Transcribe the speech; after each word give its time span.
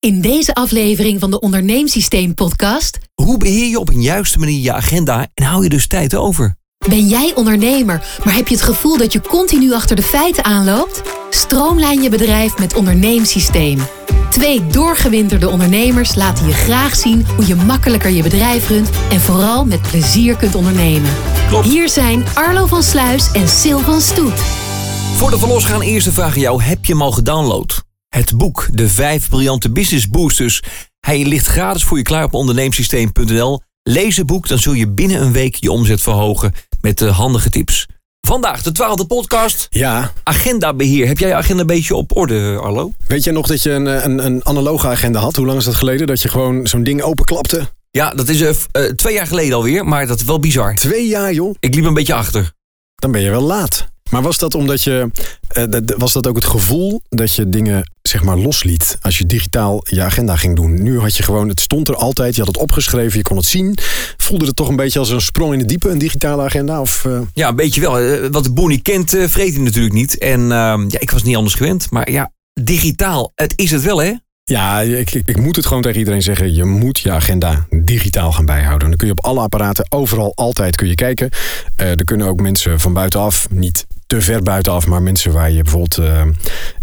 In 0.00 0.20
deze 0.20 0.54
aflevering 0.54 1.20
van 1.20 1.30
de 1.30 1.40
Onderneemsysteem 1.40 2.34
podcast 2.34 2.98
Hoe 3.14 3.38
beheer 3.38 3.68
je 3.68 3.78
op 3.78 3.88
een 3.88 4.02
juiste 4.02 4.38
manier 4.38 4.60
je 4.60 4.72
agenda 4.72 5.26
en 5.34 5.44
hou 5.44 5.62
je 5.62 5.68
dus 5.68 5.86
tijd 5.86 6.14
over? 6.14 6.54
ben 6.88 7.06
jij 7.06 7.32
ondernemer, 7.34 8.18
maar 8.24 8.34
heb 8.34 8.48
je 8.48 8.54
het 8.54 8.64
gevoel 8.64 8.96
dat 8.98 9.12
je 9.12 9.20
continu 9.20 9.72
achter 9.72 9.96
de 9.96 10.02
feiten 10.02 10.44
aanloopt? 10.44 11.02
Stroomlijn 11.30 12.02
je 12.02 12.08
bedrijf 12.08 12.58
met 12.58 12.74
Onderneemsysteem. 12.74 13.78
Twee 14.30 14.66
doorgewinterde 14.66 15.48
ondernemers 15.48 16.14
laten 16.14 16.46
je 16.46 16.52
graag 16.52 16.96
zien 16.96 17.26
hoe 17.36 17.46
je 17.46 17.54
makkelijker 17.54 18.10
je 18.10 18.22
bedrijf 18.22 18.68
runt 18.68 18.90
en 19.10 19.20
vooral 19.20 19.64
met 19.64 19.82
plezier 19.82 20.36
kunt 20.36 20.54
ondernemen. 20.54 21.10
Klopt. 21.48 21.66
Hier 21.66 21.88
zijn 21.88 22.24
Arlo 22.34 22.66
van 22.66 22.82
Sluis 22.82 23.32
en 23.32 23.48
Sil 23.60 23.80
van 23.80 24.00
Stoet. 24.00 24.40
Voordat 25.14 25.40
we 25.40 25.46
losgaan, 25.46 25.80
eerste 25.80 26.12
vraag 26.12 26.34
aan 26.34 26.40
jou. 26.40 26.62
Heb 26.62 26.84
je 26.84 26.92
hem 26.92 27.02
al 27.02 27.12
gedownload? 27.12 27.88
Het 28.10 28.36
boek, 28.38 28.68
De 28.72 28.88
Vijf 28.88 29.28
Briljante 29.28 29.70
Business 29.70 30.08
Boosters. 30.08 30.62
Hij 31.00 31.24
ligt 31.24 31.46
gratis 31.46 31.84
voor 31.84 31.96
je 31.96 32.02
klaar 32.02 32.24
op 32.24 32.34
onderneemsysteem.nl. 32.34 33.60
Lees 33.82 34.16
het 34.16 34.26
boek, 34.26 34.48
dan 34.48 34.58
zul 34.58 34.72
je 34.72 34.88
binnen 34.88 35.22
een 35.22 35.32
week 35.32 35.54
je 35.54 35.70
omzet 35.70 36.00
verhogen 36.00 36.52
met 36.80 36.98
de 36.98 37.06
handige 37.06 37.50
tips. 37.50 37.86
Vandaag 38.26 38.62
de 38.62 38.72
twaalfde 38.72 39.06
podcast. 39.06 39.66
Ja, 39.68 40.12
Agendabeheer. 40.22 41.06
Heb 41.06 41.18
jij 41.18 41.28
je 41.28 41.34
agenda 41.34 41.60
een 41.60 41.66
beetje 41.66 41.94
op 41.94 42.16
orde, 42.16 42.58
Arlo? 42.62 42.92
weet 43.06 43.24
je 43.24 43.30
nog 43.30 43.46
dat 43.46 43.62
je 43.62 43.70
een, 43.70 43.86
een, 43.86 44.24
een 44.26 44.46
analoge 44.46 44.88
agenda 44.88 45.20
had? 45.20 45.36
Hoe 45.36 45.46
lang 45.46 45.58
is 45.58 45.64
dat 45.64 45.74
geleden? 45.74 46.06
Dat 46.06 46.20
je 46.20 46.28
gewoon 46.28 46.66
zo'n 46.66 46.82
ding 46.82 47.02
openklapte? 47.02 47.68
Ja, 47.90 48.10
dat 48.10 48.28
is 48.28 48.40
eh, 48.40 48.54
eh, 48.72 48.92
twee 48.92 49.14
jaar 49.14 49.26
geleden 49.26 49.54
alweer, 49.54 49.84
maar 49.84 50.06
dat 50.06 50.20
is 50.20 50.26
wel 50.26 50.40
bizar. 50.40 50.74
Twee 50.74 51.06
jaar, 51.06 51.32
joh. 51.32 51.54
Ik 51.60 51.74
liep 51.74 51.84
een 51.84 51.94
beetje 51.94 52.14
achter. 52.14 52.52
Dan 52.94 53.12
ben 53.12 53.20
je 53.20 53.30
wel 53.30 53.42
laat. 53.42 53.89
Maar 54.10 54.22
was 54.22 54.38
dat 54.38 54.54
omdat 54.54 54.82
je. 54.82 55.10
eh, 55.48 55.64
was 55.96 56.12
dat 56.12 56.26
ook 56.26 56.36
het 56.36 56.44
gevoel 56.44 57.02
dat 57.08 57.34
je 57.34 57.48
dingen 57.48 57.90
zeg 58.02 58.22
maar 58.22 58.36
losliet 58.36 58.98
als 59.00 59.18
je 59.18 59.26
digitaal 59.26 59.80
je 59.88 60.02
agenda 60.02 60.36
ging 60.36 60.56
doen? 60.56 60.82
Nu 60.82 60.98
had 61.00 61.16
je 61.16 61.22
gewoon, 61.22 61.48
het 61.48 61.60
stond 61.60 61.88
er 61.88 61.96
altijd, 61.96 62.34
je 62.34 62.40
had 62.42 62.48
het 62.54 62.62
opgeschreven, 62.62 63.16
je 63.18 63.24
kon 63.24 63.36
het 63.36 63.46
zien. 63.46 63.78
Voelde 64.16 64.46
het 64.46 64.56
toch 64.56 64.68
een 64.68 64.76
beetje 64.76 64.98
als 64.98 65.10
een 65.10 65.20
sprong 65.20 65.52
in 65.52 65.58
het 65.58 65.68
diepe, 65.68 65.88
een 65.88 65.98
digitale 65.98 66.42
agenda? 66.42 66.80
Of, 66.80 67.04
eh, 67.04 67.20
Ja, 67.34 67.48
een 67.48 67.56
beetje 67.56 67.80
wel. 67.80 68.30
Wat 68.30 68.44
de 68.44 68.52
boer 68.52 68.68
niet 68.68 68.82
kent, 68.82 69.14
eh, 69.14 69.28
vreet 69.28 69.54
hij 69.54 69.62
natuurlijk 69.62 69.94
niet. 69.94 70.18
En 70.18 70.40
ehm, 70.52 70.82
ja, 70.88 70.98
ik 71.00 71.10
was 71.10 71.22
niet 71.22 71.36
anders 71.36 71.54
gewend. 71.54 71.90
Maar 71.90 72.10
ja, 72.10 72.32
digitaal, 72.62 73.32
het 73.34 73.52
is 73.56 73.70
het 73.70 73.82
wel, 73.82 74.02
hè? 74.02 74.12
Ja, 74.44 74.80
ik, 74.80 75.10
ik, 75.14 75.28
ik 75.28 75.36
moet 75.36 75.56
het 75.56 75.66
gewoon 75.66 75.82
tegen 75.82 75.98
iedereen 75.98 76.22
zeggen. 76.22 76.54
Je 76.54 76.64
moet 76.64 76.98
je 76.98 77.10
agenda 77.10 77.66
digitaal 77.70 78.32
gaan 78.32 78.46
bijhouden. 78.46 78.88
Dan 78.88 78.96
kun 78.98 79.06
je 79.06 79.12
op 79.12 79.24
alle 79.24 79.40
apparaten 79.40 79.86
overal 79.88 80.32
altijd 80.34 80.76
kun 80.76 80.88
je 80.88 80.94
kijken. 80.94 81.30
Er 81.76 82.04
kunnen 82.04 82.26
ook 82.26 82.40
mensen 82.40 82.80
van 82.80 82.92
buitenaf, 82.92 83.46
niet 83.50 83.86
te 84.10 84.20
ver 84.20 84.42
buitenaf, 84.42 84.86
maar 84.86 85.02
mensen 85.02 85.32
waar 85.32 85.50
je 85.50 85.62
bijvoorbeeld 85.62 85.98
eh, 85.98 86.22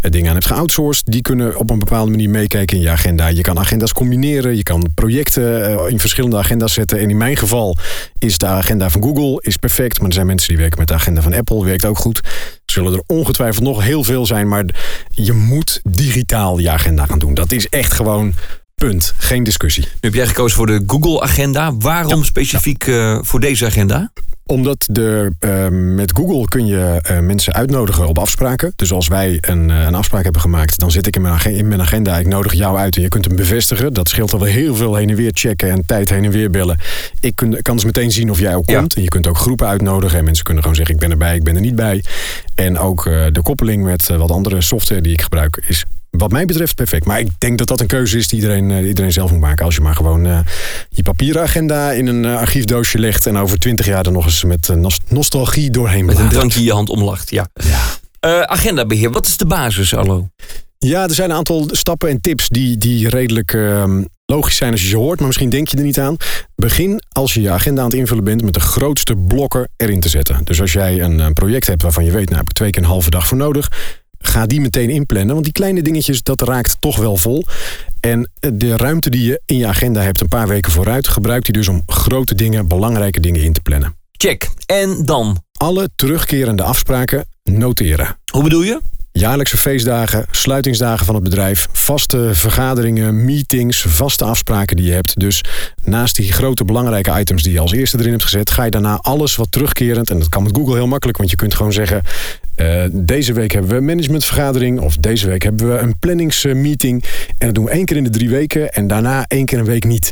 dingen 0.00 0.28
aan 0.28 0.34
hebt 0.34 0.46
geoutsourced, 0.46 1.06
die 1.06 1.22
kunnen 1.22 1.56
op 1.56 1.70
een 1.70 1.78
bepaalde 1.78 2.10
manier 2.10 2.30
meekijken 2.30 2.76
in 2.76 2.82
je 2.82 2.90
agenda. 2.90 3.26
Je 3.26 3.40
kan 3.40 3.58
agenda's 3.58 3.92
combineren, 3.92 4.56
je 4.56 4.62
kan 4.62 4.90
projecten 4.94 5.64
eh, 5.64 5.90
in 5.90 6.00
verschillende 6.00 6.36
agenda's 6.36 6.72
zetten. 6.72 6.98
En 6.98 7.10
in 7.10 7.16
mijn 7.16 7.36
geval 7.36 7.76
is 8.18 8.38
de 8.38 8.46
agenda 8.46 8.90
van 8.90 9.02
Google 9.02 9.42
is 9.42 9.56
perfect, 9.56 9.98
maar 9.98 10.08
er 10.08 10.14
zijn 10.14 10.26
mensen 10.26 10.48
die 10.48 10.58
werken 10.58 10.78
met 10.78 10.88
de 10.88 10.94
agenda 10.94 11.22
van 11.22 11.34
Apple, 11.34 11.64
werkt 11.64 11.84
ook 11.84 11.98
goed. 11.98 12.18
Er 12.18 12.72
zullen 12.72 12.92
er 12.92 13.02
ongetwijfeld 13.06 13.64
nog 13.64 13.82
heel 13.82 14.04
veel 14.04 14.26
zijn, 14.26 14.48
maar 14.48 14.64
je 15.10 15.32
moet 15.32 15.80
digitaal 15.88 16.58
je 16.58 16.70
agenda 16.70 17.06
gaan 17.06 17.18
doen. 17.18 17.34
Dat 17.34 17.52
is 17.52 17.68
echt 17.68 17.92
gewoon 17.92 18.34
punt. 18.74 19.14
Geen 19.16 19.42
discussie. 19.42 19.82
Nu 19.82 19.90
heb 20.00 20.14
jij 20.14 20.26
gekozen 20.26 20.56
voor 20.56 20.66
de 20.66 20.82
Google-agenda. 20.86 21.76
Waarom 21.76 22.24
specifiek 22.24 22.86
eh, 22.86 23.18
voor 23.22 23.40
deze 23.40 23.66
agenda? 23.66 24.12
Omdat 24.50 24.84
de, 24.90 25.32
eh, 25.38 25.68
met 25.70 26.12
Google 26.16 26.44
kun 26.48 26.66
je 26.66 26.98
eh, 27.02 27.18
mensen 27.18 27.52
uitnodigen 27.52 28.06
op 28.08 28.18
afspraken. 28.18 28.72
Dus 28.76 28.92
als 28.92 29.08
wij 29.08 29.38
een, 29.40 29.70
eh, 29.70 29.82
een 29.82 29.94
afspraak 29.94 30.22
hebben 30.22 30.40
gemaakt, 30.40 30.78
dan 30.78 30.90
zit 30.90 31.06
ik 31.06 31.16
in 31.16 31.22
mijn, 31.22 31.34
ag- 31.34 31.46
in 31.46 31.68
mijn 31.68 31.80
agenda. 31.80 32.18
Ik 32.18 32.26
nodig 32.26 32.52
jou 32.52 32.78
uit 32.78 32.96
en 32.96 33.02
je 33.02 33.08
kunt 33.08 33.24
hem 33.24 33.36
bevestigen. 33.36 33.92
Dat 33.92 34.08
scheelt 34.08 34.32
al 34.32 34.38
wel 34.38 34.48
heel 34.48 34.74
veel 34.74 34.94
heen 34.94 35.08
en 35.10 35.16
weer 35.16 35.30
checken 35.34 35.70
en 35.70 35.86
tijd 35.86 36.08
heen 36.10 36.24
en 36.24 36.30
weer 36.30 36.50
bellen. 36.50 36.78
Ik 37.20 37.36
kun, 37.36 37.62
kan 37.62 37.74
dus 37.74 37.84
meteen 37.84 38.10
zien 38.10 38.30
of 38.30 38.38
jij 38.38 38.54
ook 38.54 38.70
Ja. 38.70 38.78
komt. 38.78 38.94
En 38.94 39.02
je 39.02 39.08
kunt 39.08 39.26
ook 39.26 39.38
groepen 39.38 39.66
uitnodigen. 39.66 40.18
En 40.18 40.24
mensen 40.24 40.44
kunnen 40.44 40.62
gewoon 40.62 40.76
zeggen: 40.78 40.94
ik 40.94 41.00
ben 41.00 41.10
erbij, 41.10 41.36
ik 41.36 41.42
ben 41.44 41.54
er 41.54 41.60
niet 41.60 41.76
bij. 41.76 42.04
En 42.54 42.78
ook 42.78 43.06
eh, 43.06 43.26
de 43.32 43.42
koppeling 43.42 43.84
met 43.84 44.08
wat 44.08 44.30
andere 44.30 44.60
software 44.60 45.00
die 45.00 45.12
ik 45.12 45.22
gebruik 45.22 45.62
is. 45.68 45.84
Wat 46.10 46.30
mij 46.30 46.44
betreft 46.44 46.74
perfect. 46.74 47.04
Maar 47.04 47.20
ik 47.20 47.30
denk 47.38 47.58
dat 47.58 47.66
dat 47.66 47.80
een 47.80 47.86
keuze 47.86 48.18
is 48.18 48.28
die 48.28 48.40
iedereen, 48.40 48.70
eh, 48.70 48.86
iedereen 48.86 49.12
zelf 49.12 49.30
moet 49.30 49.40
maken. 49.40 49.64
Als 49.64 49.74
je 49.74 49.80
maar 49.80 49.94
gewoon 49.94 50.26
eh, 50.26 50.38
je 50.88 51.02
papieren 51.02 51.42
agenda 51.42 51.92
in 51.92 52.06
een 52.06 52.24
eh, 52.24 52.36
archiefdoosje 52.36 52.98
legt. 52.98 53.26
En 53.26 53.36
over 53.36 53.58
twintig 53.58 53.86
jaar 53.86 54.06
er 54.06 54.12
nog 54.12 54.24
eens 54.24 54.44
met 54.44 54.68
nos- 54.74 55.00
nostalgie 55.08 55.70
doorheen 55.70 56.04
Met 56.04 56.18
een 56.18 56.28
drankje 56.28 56.58
in 56.58 56.64
je 56.64 56.72
hand 56.72 56.88
omlacht, 56.88 57.30
ja. 57.30 57.48
Ja. 57.54 57.80
Eh, 58.20 58.40
agendabeheer, 58.40 59.10
wat 59.10 59.26
is 59.26 59.36
de 59.36 59.46
basis, 59.46 59.94
Arlo? 59.94 60.28
Ja, 60.78 61.02
er 61.02 61.14
zijn 61.14 61.30
een 61.30 61.36
aantal 61.36 61.68
stappen 61.70 62.08
en 62.08 62.20
tips 62.20 62.48
die, 62.48 62.78
die 62.78 63.08
redelijk 63.08 63.52
ehm, 63.54 64.04
logisch 64.26 64.56
zijn 64.56 64.72
als 64.72 64.82
je 64.82 64.88
ze 64.88 64.96
hoort, 64.96 65.18
maar 65.18 65.26
misschien 65.26 65.50
denk 65.50 65.68
je 65.68 65.76
er 65.76 65.82
niet 65.82 65.98
aan. 65.98 66.16
Begin 66.56 67.02
als 67.08 67.34
je 67.34 67.40
je 67.40 67.50
agenda 67.50 67.80
aan 67.80 67.88
het 67.88 67.98
invullen 67.98 68.24
bent 68.24 68.42
met 68.42 68.54
de 68.54 68.60
grootste 68.60 69.16
blokken 69.16 69.68
erin 69.76 70.00
te 70.00 70.08
zetten. 70.08 70.44
Dus 70.44 70.60
als 70.60 70.72
jij 70.72 71.00
een, 71.00 71.32
project 71.32 71.66
hebt 71.66 71.82
waarvan 71.82 72.04
je 72.04 72.10
weet, 72.10 72.26
nou 72.26 72.38
heb 72.38 72.48
ik 72.48 72.54
twee 72.54 72.70
keer 72.70 72.82
een 72.82 72.88
halve 72.88 73.10
dag 73.10 73.26
voor 73.26 73.36
nodig, 73.36 73.70
ga 74.18 74.46
die 74.46 74.60
meteen 74.60 74.90
inplannen. 74.90 75.32
Want 75.32 75.44
die 75.44 75.52
kleine 75.52 75.82
dingetjes, 75.82 76.22
dat 76.22 76.40
raakt 76.40 76.76
toch 76.80 76.96
wel 76.96 77.16
vol. 77.16 77.44
En 78.00 78.30
eh, 78.40 78.50
de 78.54 78.76
ruimte 78.76 79.10
die 79.10 79.24
je 79.24 79.40
in 79.46 79.56
je 79.56 79.66
agenda 79.66 80.00
hebt 80.00 80.20
een 80.20 80.28
paar 80.28 80.48
weken 80.48 80.72
vooruit, 80.72 81.08
gebruik 81.08 81.44
die 81.44 81.52
dus 81.52 81.68
om 81.68 81.82
grote 81.86 82.34
dingen, 82.34 82.68
belangrijke 82.68 83.20
dingen 83.20 83.42
in 83.42 83.52
te 83.52 83.60
plannen. 83.60 83.96
Check. 84.12 84.50
En 84.66 85.04
dan? 85.04 85.42
Alle 85.52 85.88
terugkerende 85.96 86.62
afspraken 86.62 87.24
noteren. 87.42 88.16
Hoe 88.32 88.42
bedoel 88.42 88.62
je? 88.62 88.80
Jaarlijkse 89.18 89.56
feestdagen, 89.56 90.26
sluitingsdagen 90.30 91.06
van 91.06 91.14
het 91.14 91.24
bedrijf, 91.24 91.68
vaste 91.72 92.30
vergaderingen, 92.32 93.24
meetings, 93.24 93.82
vaste 93.82 94.24
afspraken 94.24 94.76
die 94.76 94.86
je 94.86 94.92
hebt. 94.92 95.20
Dus 95.20 95.44
naast 95.84 96.16
die 96.16 96.32
grote 96.32 96.64
belangrijke 96.64 97.18
items 97.18 97.42
die 97.42 97.52
je 97.52 97.60
als 97.60 97.72
eerste 97.72 97.98
erin 97.98 98.10
hebt 98.10 98.22
gezet, 98.22 98.50
ga 98.50 98.64
je 98.64 98.70
daarna 98.70 98.96
alles 98.96 99.36
wat 99.36 99.52
terugkerend. 99.52 100.10
En 100.10 100.18
dat 100.18 100.28
kan 100.28 100.42
met 100.42 100.56
Google 100.56 100.74
heel 100.74 100.86
makkelijk, 100.86 101.18
want 101.18 101.30
je 101.30 101.36
kunt 101.36 101.54
gewoon 101.54 101.72
zeggen: 101.72 102.02
eh, 102.54 102.84
deze 102.92 103.32
week 103.32 103.52
hebben 103.52 103.70
we 103.70 103.76
een 103.76 103.84
managementvergadering 103.84 104.80
of 104.80 104.96
deze 104.96 105.26
week 105.28 105.42
hebben 105.42 105.72
we 105.72 105.78
een 105.78 105.98
planningsmeeting. 105.98 107.04
En 107.38 107.46
dat 107.46 107.54
doen 107.54 107.64
we 107.64 107.70
één 107.70 107.84
keer 107.84 107.96
in 107.96 108.04
de 108.04 108.10
drie 108.10 108.28
weken 108.28 108.72
en 108.72 108.86
daarna 108.86 109.24
één 109.26 109.44
keer 109.44 109.58
een 109.58 109.64
week 109.64 109.84
niet. 109.84 110.10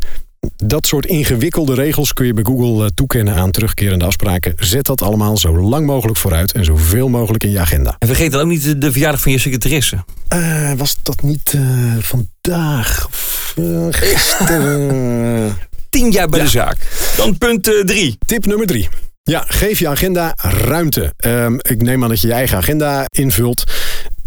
Dat 0.56 0.86
soort 0.86 1.06
ingewikkelde 1.06 1.74
regels 1.74 2.12
kun 2.12 2.26
je 2.26 2.34
bij 2.34 2.44
Google 2.44 2.84
eh, 2.84 2.90
toekennen 2.94 3.34
aan 3.34 3.50
terugkerende 3.50 4.04
afspraken. 4.04 4.52
Zet 4.56 4.84
dat 4.84 5.02
allemaal 5.02 5.36
zo 5.36 5.58
lang 5.58 5.86
mogelijk 5.86 6.18
vooruit 6.18 6.52
en 6.52 6.64
zoveel 6.64 7.08
mogelijk 7.08 7.44
in 7.44 7.50
je 7.50 7.58
agenda. 7.58 7.96
En 7.98 8.06
vergeet 8.06 8.32
dan 8.32 8.40
ook 8.40 8.46
niet 8.48 8.80
de, 8.80 8.92
verjaardag 8.92 9.20
van 9.20 9.32
je 9.32 9.38
secretaresse. 9.38 10.04
Eh, 10.28 10.72
was 10.76 10.96
dat 11.02 11.22
niet 11.22 11.52
eh, 11.54 11.60
vandaag 12.00 13.06
of 13.06 13.52
eh, 13.56 13.64
gisteren? 13.90 15.56
Tien 15.90 16.10
jaar 16.10 16.28
bij 16.28 16.38
Ja. 16.38 16.44
de 16.44 16.50
zaak. 16.50 16.76
Dan 17.16 17.38
punt 17.38 17.64
drie. 17.84 18.18
Tip 18.26 18.46
nummer 18.46 18.66
drie. 18.66 18.88
Ja, 19.22 19.44
geef 19.48 19.78
je 19.78 19.88
agenda 19.88 20.32
ruimte. 20.64 21.12
Ehm, 21.16 21.54
ik 21.54 21.82
neem 21.82 22.02
aan 22.02 22.08
dat 22.08 22.20
je 22.20 22.26
je 22.26 22.32
eigen 22.32 22.56
agenda 22.56 23.04
invult. 23.08 23.64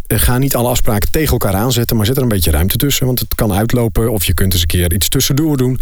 Eh, 0.09 0.20
Ga 0.20 0.38
niet 0.38 0.56
alle 0.56 0.70
afspraken 0.70 1.12
tegen 1.12 1.31
elkaar 1.31 1.53
aanzetten, 1.53 1.97
maar 1.97 2.06
zet 2.06 2.16
er 2.18 2.22
een 2.22 2.28
beetje 2.28 2.52
ruimte 2.52 2.78
tussen. 2.78 3.06
Want 3.06 3.20
het 3.20 3.36
kan 3.36 3.53
uitlopen 3.53 4.12
of 4.12 4.25
je 4.25 4.34
kunt 4.34 4.53
eens 4.53 4.62
een 4.62 4.68
keer 4.68 4.94
iets 4.94 5.09
tussendoor 5.09 5.58
doen. 5.58 5.80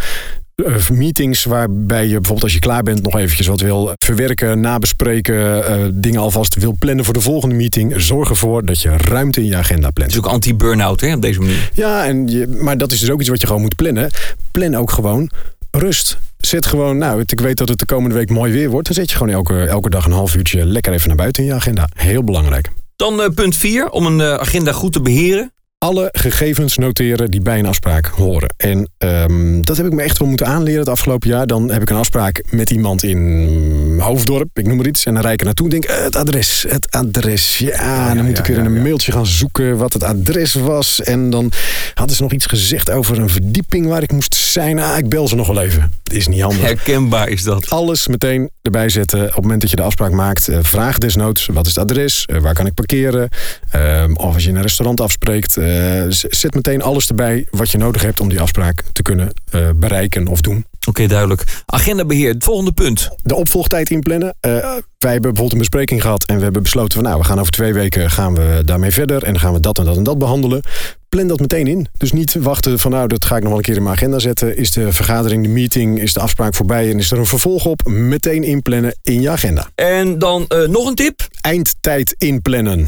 Eh, 0.55 0.89
meetings 0.89 1.43
waarbij 1.43 2.03
je 2.03 2.13
bijvoorbeeld 2.13 2.43
als 2.43 2.53
je 2.53 2.59
klaar 2.59 2.83
bent 2.83 3.01
nog 3.03 3.17
eventjes 3.17 3.47
wat 3.47 3.61
wil 3.61 3.93
verwerken, 3.97 4.59
nabespreken, 4.59 5.65
eh, 5.67 5.85
dingen 5.93 6.19
alvast 6.19 6.55
wil 6.55 6.75
plannen 6.79 7.05
voor 7.05 7.13
de 7.13 7.21
volgende 7.21 7.55
meeting. 7.55 7.93
Zorg 8.01 8.29
ervoor 8.29 8.65
dat 8.65 8.81
je 8.81 8.89
ruimte 8.97 9.39
in 9.39 9.45
je 9.45 9.55
agenda 9.55 9.89
plant. 9.89 10.11
Het 10.11 10.19
is 10.19 10.25
ook 10.25 10.33
anti-burnout, 10.33 11.01
hè, 11.01 11.13
op 11.13 11.21
deze 11.21 11.39
manier. 11.39 11.69
Ja, 11.73 12.05
en 12.05 12.27
je, 12.27 12.47
maar 12.47 12.77
dat 12.77 12.91
is 12.91 12.99
dus 12.99 13.09
ook 13.09 13.19
iets 13.19 13.29
wat 13.29 13.41
je 13.41 13.47
gewoon 13.47 13.61
moet 13.61 13.75
plannen. 13.75 14.09
Plan 14.51 14.75
ook 14.75 14.91
gewoon 14.91 15.29
rust. 15.71 16.17
Zet 16.37 16.65
gewoon, 16.65 16.97
nou, 16.97 17.23
ik 17.25 17.39
weet 17.39 17.57
dat 17.57 17.69
het 17.69 17.79
de 17.79 17.85
komende 17.85 18.15
week 18.15 18.29
mooi 18.29 18.51
weer 18.51 18.69
wordt. 18.69 18.85
Dan 18.87 18.95
zet 18.95 19.09
je 19.09 19.17
gewoon 19.17 19.33
elke, 19.33 19.65
elke 19.65 19.89
dag 19.89 20.05
een 20.05 20.11
half 20.11 20.35
uurtje 20.35 20.65
lekker 20.65 20.93
even 20.93 21.07
naar 21.07 21.17
buiten 21.17 21.43
in 21.43 21.49
je 21.49 21.55
agenda. 21.55 21.89
Heel 21.95 22.23
belangrijk. 22.23 22.69
Dan 22.97 23.21
eh, 23.21 23.29
punt 23.29 23.57
vier, 23.57 23.89
om 23.89 24.05
een 24.05 24.21
eh, 24.21 24.33
agenda 24.33 24.71
goed 24.71 24.93
te 24.93 25.01
beheren. 25.01 25.51
Alle 25.77 26.09
gegevens 26.11 26.77
noteren 26.77 27.31
die 27.31 27.41
bij 27.41 27.59
een 27.59 27.65
afspraak 27.65 28.05
horen. 28.05 28.53
En 28.57 28.89
ehm, 28.97 29.61
dat 29.61 29.77
heb 29.77 29.85
ik 29.85 29.93
me 29.93 30.01
echt 30.01 30.17
wel 30.17 30.27
moeten 30.27 30.47
aanleren 30.47 30.79
het 30.79 30.89
afgelopen 30.89 31.29
jaar. 31.29 31.47
Dan 31.47 31.71
heb 31.71 31.81
ik 31.81 31.89
een 31.89 31.95
afspraak 31.95 32.43
met 32.49 32.69
iemand 32.69 33.03
in 33.03 33.99
Hoofddorp, 33.99 34.59
ik 34.59 34.67
noem 34.67 34.77
maar 34.77 34.87
iets. 34.87 35.03
En 35.03 35.13
dan 35.13 35.21
rijd 35.21 35.33
ik 35.33 35.39
er 35.39 35.45
naartoe 35.45 35.65
en 35.65 35.71
denk, 35.71 35.83
eh, 35.83 36.03
het 36.03 36.15
adres, 36.15 36.65
het 36.67 36.91
adres. 36.91 37.57
Ja, 37.57 38.13
dan 38.13 38.25
moet 38.25 38.39
ik 38.39 38.45
weer 38.45 38.57
in 38.57 38.65
een 38.65 38.81
mailtje 38.81 39.11
gaan 39.11 39.25
zoeken 39.25 39.77
wat 39.77 39.93
het 39.93 40.03
adres 40.03 40.53
was. 40.53 41.01
En 41.01 41.29
dan 41.29 41.51
hadden 41.93 42.15
ze 42.15 42.23
nog 42.23 42.31
iets 42.31 42.45
gezegd 42.45 42.91
over 42.91 43.19
een 43.19 43.29
verdieping 43.29 43.87
waar 43.87 44.03
ik 44.03 44.11
moest 44.11 44.35
zijn. 44.35 44.79
Ah, 44.79 44.97
ik 44.97 45.09
bel 45.09 45.27
ze 45.27 45.35
nog 45.35 45.47
wel 45.47 45.61
even. 45.61 45.91
Het 46.03 46.13
is 46.13 46.27
niet 46.27 46.41
handig. 46.41 46.61
Herkenbaar 46.61 47.29
is 47.29 47.43
dat. 47.43 47.69
Alles 47.69 48.07
meteen 48.07 48.49
erbij 48.67 48.89
zetten. 48.89 49.19
Op 49.19 49.33
het 49.33 49.41
moment 49.41 49.61
dat 49.61 49.69
je 49.69 49.75
de 49.75 49.81
afspraak 49.81 50.11
maakt, 50.11 50.47
eh, 50.47 50.57
vraag 50.61 50.97
desnoods 50.97 51.45
wat 51.45 51.65
is 51.65 51.75
het 51.75 51.83
adres, 51.83 52.25
Eh, 52.25 52.37
waar 52.37 52.53
kan 52.53 52.65
ik 52.65 52.73
parkeren. 52.73 53.29
Ehm, 53.69 54.13
of 54.13 54.33
als 54.33 54.43
je 54.43 54.49
een 54.49 54.61
restaurant 54.61 55.01
afspreekt, 55.01 55.57
eh, 55.57 56.03
zet 56.09 56.53
meteen 56.53 56.81
alles 56.81 57.07
erbij 57.07 57.47
wat 57.49 57.71
je 57.71 57.77
nodig 57.77 58.01
hebt 58.01 58.19
om 58.19 58.29
die 58.29 58.41
afspraak 58.41 58.83
te 58.93 59.01
kunnen 59.01 59.31
bereiken 59.75 60.27
of 60.27 60.41
doen. 60.41 60.65
Oké, 60.87 61.07
duidelijk. 61.07 61.43
Agendabeheer, 61.65 62.33
het 62.33 62.43
volgende 62.43 62.71
punt. 62.71 63.09
De 63.23 63.35
opvolgtijd 63.35 63.89
inplannen. 63.89 64.27
Uh, 64.27 64.51
wij 64.97 65.11
hebben 65.11 65.21
bijvoorbeeld 65.21 65.51
een 65.51 65.57
bespreking 65.57 66.01
gehad 66.01 66.25
en 66.25 66.37
we 66.37 66.43
hebben 66.43 66.63
besloten 66.63 66.93
van 66.93 67.03
nou, 67.03 67.19
we 67.19 67.25
gaan 67.25 67.39
over 67.39 67.51
twee 67.51 67.73
weken 67.73 68.09
gaan 68.09 68.33
we 68.33 68.61
daarmee 68.65 68.91
verder 68.91 69.23
en 69.23 69.31
dan 69.31 69.41
gaan 69.41 69.53
we 69.53 69.59
dat 69.59 69.77
en 69.77 69.85
dat 69.85 69.97
en 69.97 70.03
dat 70.03 70.17
behandelen. 70.17 70.61
Plan 71.09 71.27
dat 71.27 71.39
meteen 71.39 71.67
in. 71.67 71.87
Dus 71.97 72.11
niet 72.11 72.33
wachten 72.33 72.79
van 72.79 72.91
nou, 72.91 73.07
dat 73.07 73.25
ga 73.25 73.35
ik 73.35 73.41
nog 73.41 73.49
wel 73.49 73.57
een 73.57 73.63
keer 73.63 73.75
in 73.75 73.83
mijn 73.83 73.95
agenda 73.95 74.19
zetten. 74.19 74.57
Is 74.57 74.71
de 74.71 74.93
vergadering, 74.93 75.43
de 75.43 75.49
meeting, 75.49 76.01
is 76.01 76.13
de 76.13 76.19
afspraak 76.19 76.55
voorbij 76.55 76.89
en 76.91 76.97
is 76.97 77.11
er 77.11 77.17
een 77.17 77.25
vervolg 77.25 77.65
op? 77.65 77.87
Meteen 77.87 78.43
inplannen 78.43 78.95
in 79.01 79.21
je 79.21 79.29
agenda. 79.29 79.69
En 79.75 80.19
dan 80.19 80.45
uh, 80.49 80.67
nog 80.67 80.87
een 80.87 80.95
tip? 80.95 81.27
Eindtijd 81.41 82.15
inplannen. 82.17 82.87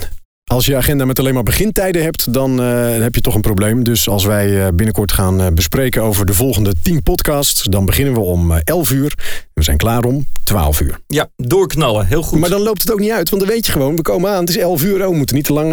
Als 0.50 0.66
je 0.66 0.75
agenda 0.75 1.06
met 1.06 1.19
alleen 1.19 1.34
maar 1.34 1.44
begintijden 1.44 2.04
hebt, 2.04 2.34
dan 2.34 2.62
uh, 2.62 2.98
heb 3.01 3.16
je 3.16 3.22
toch 3.22 3.36
een 3.36 3.42
probleem. 3.42 3.84
Dus 3.84 4.10
als 4.10 4.25
wij 4.25 4.50
uh, 4.50 4.68
binnenkort 4.74 5.12
gaan 5.12 5.42
uh, 5.42 5.48
bespreken 5.54 6.01
over 6.01 6.25
de 6.25 6.34
volgende 6.34 6.74
10 6.81 7.04
podcasts, 7.04 7.63
dan 7.63 7.86
beginnen 7.86 8.13
we 8.13 8.19
om 8.19 8.51
11 8.51 8.92
uur. 8.92 9.13
We 9.54 9.63
zijn 9.63 9.78
klaar 9.78 10.04
om 10.04 10.28
12 10.44 10.81
uur. 10.81 11.00
Ja, 11.07 11.30
doorknallen. 11.36 12.06
Heel 12.06 12.22
goed. 12.22 12.40
Maar 12.40 12.50
dan 12.50 12.62
loopt 12.62 12.81
het 12.81 12.92
ook 12.92 13.00
niet 13.00 13.12
uit, 13.12 13.30
want 13.30 13.42
dan 13.42 13.51
weet 13.51 13.66
je 13.66 13.72
gewoon, 13.72 13.96
we 13.96 14.01
komen 14.01 14.31
aan, 14.31 14.40
het 14.40 14.50
is 14.50 14.57
11 14.57 14.84
uur. 14.84 15.01
Oh, 15.01 15.10
we 15.10 15.16
moeten 15.16 15.36
niet 15.36 15.46
te 15.46 15.54
lang 15.54 15.72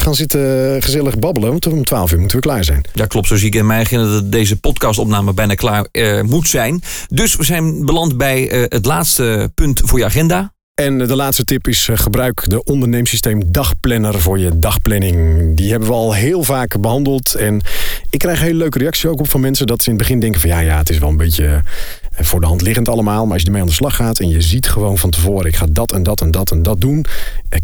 gaan 0.00 0.14
zitten 0.14 0.82
gezellig 0.82 1.18
babbelen, 1.18 1.50
want 1.50 1.66
om 1.66 1.84
12 1.84 2.12
uur 2.12 2.18
moeten 2.18 2.36
we 2.36 2.42
klaar 2.42 2.64
zijn. 2.64 2.84
Ja, 2.92 3.06
klopt. 3.06 3.26
Zo 3.26 3.36
zie 3.36 3.46
ik 3.46 3.54
in 3.54 3.66
mijn 3.66 3.80
agenda 3.80 4.10
dat 4.10 4.32
deze 4.32 4.60
podcastopname 4.60 5.34
bijna 5.34 5.54
klaar 5.54 5.86
moet 6.26 6.48
zijn. 6.48 6.82
Dus 7.08 7.36
we 7.36 7.44
zijn 7.44 7.84
beland 7.84 8.16
bij 8.16 8.66
het 8.68 8.86
laatste 8.86 9.50
punt 9.54 9.80
voor 9.84 9.98
je 9.98 10.04
agenda. 10.04 10.52
En 10.74 10.98
de 10.98 11.16
laatste 11.16 11.44
tip 11.44 11.68
is 11.68 11.88
eh, 11.88 11.98
gebruik 11.98 12.48
de 12.48 12.64
onderneemsysteem 12.64 13.52
dagplanner 13.52 14.20
voor 14.20 14.38
je 14.38 14.58
dagplanning. 14.58 15.56
Die 15.56 15.70
hebben 15.70 15.88
we 15.88 15.94
al 15.94 16.14
heel 16.14 16.42
vaak 16.42 16.80
behandeld. 16.80 17.34
En 17.34 17.60
ik 18.10 18.18
krijg 18.18 18.40
hele 18.40 18.58
leuke 18.58 18.78
reacties 18.78 19.06
ook 19.06 19.20
op 19.20 19.30
van 19.30 19.40
mensen 19.40 19.66
dat 19.66 19.82
ze 19.82 19.90
in 19.90 19.94
het 19.94 20.02
begin 20.02 20.20
denken 20.20 20.40
van 20.40 20.50
ja, 20.50 20.58
ja, 20.58 20.78
het 20.78 20.90
is 20.90 20.98
wel 20.98 21.08
een 21.08 21.16
beetje 21.16 21.62
eh, 22.12 22.24
voor 22.24 22.40
de 22.40 22.46
hand 22.46 22.62
liggend 22.62 22.88
allemaal. 22.88 23.24
Maar 23.24 23.32
als 23.32 23.40
je 23.40 23.46
ermee 23.46 23.60
aan 23.60 23.68
de 23.68 23.74
slag 23.74 23.96
gaat 23.96 24.20
en 24.20 24.28
je 24.28 24.40
ziet 24.40 24.68
gewoon 24.68 24.98
van 24.98 25.10
tevoren, 25.10 25.46
ik 25.46 25.56
ga 25.56 25.66
dat 25.70 25.92
en 25.92 26.02
dat 26.02 26.20
en 26.20 26.30
dat 26.30 26.50
en 26.50 26.62
dat 26.62 26.80
doen. 26.80 27.04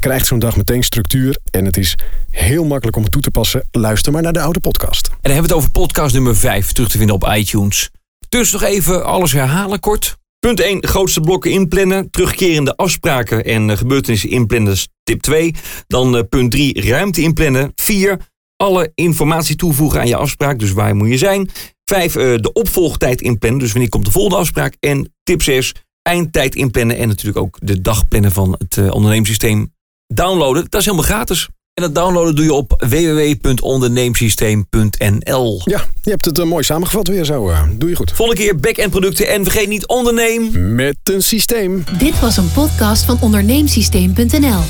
Krijgt 0.00 0.26
zo'n 0.26 0.38
dag 0.38 0.56
meteen 0.56 0.82
structuur. 0.82 1.38
En 1.50 1.64
het 1.64 1.76
is 1.76 1.94
heel 2.30 2.64
makkelijk 2.64 2.96
om 2.96 3.02
het 3.02 3.12
toe 3.12 3.22
te 3.22 3.30
passen. 3.30 3.68
Luister 3.70 4.12
maar 4.12 4.22
naar 4.22 4.32
de 4.32 4.40
oude 4.40 4.60
podcast. 4.60 5.06
En 5.06 5.16
dan 5.22 5.32
hebben 5.32 5.50
we 5.50 5.54
het 5.54 5.64
over 5.64 5.70
podcast 5.70 6.14
nummer 6.14 6.36
5 6.36 6.72
terug 6.72 6.88
te 6.88 6.98
vinden 6.98 7.14
op 7.14 7.32
iTunes. 7.36 7.90
Dus 8.28 8.52
nog 8.52 8.62
even 8.62 9.04
alles 9.04 9.32
herhalen 9.32 9.80
kort. 9.80 10.18
Punt 10.40 10.60
1, 10.60 10.86
grootste 10.86 11.20
blokken 11.20 11.50
inplannen. 11.50 12.10
Terugkerende 12.10 12.76
afspraken 12.76 13.44
en 13.44 13.78
gebeurtenissen 13.78 14.30
inplannen. 14.30 14.76
Tip 15.02 15.20
2. 15.20 15.54
Dan 15.86 16.16
uh, 16.16 16.22
punt 16.28 16.50
3, 16.50 16.88
ruimte 16.88 17.20
inplannen. 17.20 17.72
4, 17.74 18.18
alle 18.56 18.92
informatie 18.94 19.56
toevoegen 19.56 20.00
aan 20.00 20.06
je 20.06 20.16
afspraak. 20.16 20.58
Dus 20.58 20.72
waar 20.72 20.96
moet 20.96 21.08
je 21.08 21.18
zijn? 21.18 21.50
5, 21.84 22.16
uh, 22.16 22.22
de 22.36 22.52
opvolgtijd 22.52 23.20
inplannen. 23.20 23.60
Dus 23.60 23.72
wanneer 23.72 23.90
komt 23.90 24.04
de 24.04 24.10
volgende 24.10 24.36
afspraak? 24.36 24.76
En 24.80 25.14
tip 25.22 25.42
6, 25.42 25.74
eindtijd 26.02 26.54
inplannen. 26.54 26.96
En 26.96 27.08
natuurlijk 27.08 27.38
ook 27.38 27.58
de 27.62 27.80
dag 27.80 28.08
plannen 28.08 28.32
van 28.32 28.54
het 28.58 28.78
ondernemingssysteem 28.78 29.74
downloaden. 30.06 30.66
Dat 30.68 30.80
is 30.80 30.86
helemaal 30.86 31.06
gratis. 31.06 31.48
En 31.80 31.92
dat 31.92 32.04
downloaden 32.04 32.34
doe 32.34 32.44
je 32.44 32.52
op 32.52 32.84
www.onderneemsysteem.nl. 32.88 35.60
Ja, 35.64 35.84
je 36.02 36.10
hebt 36.10 36.24
het 36.24 36.38
uh, 36.38 36.44
mooi 36.44 36.64
samengevat 36.64 37.08
weer 37.08 37.24
zo. 37.24 37.50
Uh, 37.50 37.62
doe 37.72 37.88
je 37.88 37.96
goed. 37.96 38.12
Volgende 38.12 38.42
keer 38.42 38.56
back-end 38.56 38.90
producten 38.90 39.28
en 39.28 39.44
vergeet 39.44 39.68
niet 39.68 39.86
onderneem... 39.86 40.74
Met 40.74 40.96
een 41.04 41.22
systeem. 41.22 41.84
Dit 41.98 42.20
was 42.20 42.36
een 42.36 42.52
podcast 42.52 43.04
van 43.04 43.18
onderneemsysteem.nl. 43.20 44.60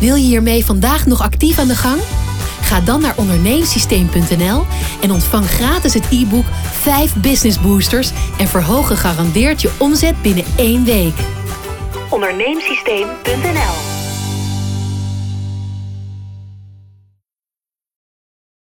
Wil 0.00 0.14
je 0.14 0.24
hiermee 0.24 0.64
vandaag 0.64 1.06
nog 1.06 1.22
actief 1.22 1.58
aan 1.58 1.68
de 1.68 1.76
gang? 1.76 2.00
Ga 2.62 2.80
dan 2.80 3.00
naar 3.00 3.14
onderneemsysteem.nl 3.16 4.64
en 5.00 5.10
ontvang 5.10 5.46
gratis 5.46 5.94
het 5.94 6.06
e-book 6.10 6.46
5 6.70 7.14
Business 7.14 7.60
Boosters 7.60 8.10
en 8.38 8.48
verhoog 8.48 8.86
gegarandeerd 8.86 9.62
je 9.62 9.70
omzet 9.78 10.22
binnen 10.22 10.44
één 10.56 10.84
week. 10.84 11.14
Onderneemsysteem.nl 12.10 13.91